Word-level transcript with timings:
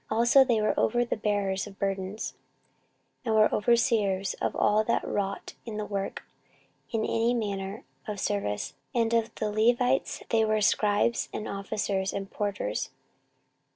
14:034:013 0.09 0.17
Also 0.17 0.43
they 0.43 0.59
were 0.61 0.79
over 0.79 1.05
the 1.05 1.15
bearers 1.15 1.67
of 1.67 1.77
burdens, 1.77 2.33
and 3.23 3.35
were 3.35 3.53
overseers 3.53 4.33
of 4.41 4.55
all 4.55 4.83
that 4.83 5.07
wrought 5.07 5.53
the 5.63 5.85
work 5.85 6.23
in 6.91 7.01
any 7.01 7.35
manner 7.35 7.83
of 8.07 8.19
service: 8.19 8.73
and 8.95 9.13
of 9.13 9.29
the 9.35 9.51
Levites 9.51 10.23
there 10.29 10.47
were 10.47 10.59
scribes, 10.59 11.29
and 11.33 11.47
officers, 11.47 12.13
and 12.13 12.31
porters. 12.31 12.89